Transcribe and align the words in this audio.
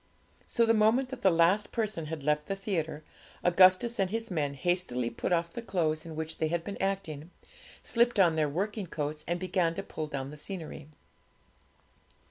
So, 0.47 0.65
the 0.65 0.73
moment 0.73 1.09
that 1.09 1.21
the 1.21 1.29
last 1.29 1.71
person 1.71 2.07
had 2.07 2.23
left 2.23 2.47
the 2.47 2.55
theatre, 2.55 3.03
Augustus 3.43 3.99
and 3.99 4.09
his 4.09 4.31
men 4.31 4.55
hastily 4.55 5.11
put 5.11 5.31
off 5.31 5.53
the 5.53 5.61
clothes 5.61 6.07
in 6.07 6.15
which 6.15 6.39
they 6.39 6.47
had 6.47 6.63
been 6.63 6.81
acting, 6.81 7.29
slipped 7.83 8.19
on 8.19 8.35
their 8.35 8.49
working 8.49 8.87
coats, 8.87 9.23
and 9.27 9.39
began 9.39 9.75
to 9.75 9.83
pull 9.83 10.07
down 10.07 10.31
the 10.31 10.37
scenery. 10.37 10.87